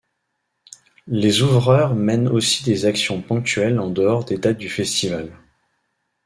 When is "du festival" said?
4.57-5.29